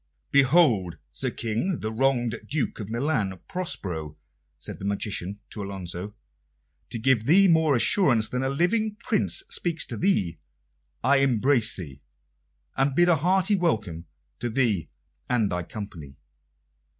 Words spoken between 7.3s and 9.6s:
more assurance that a living Prince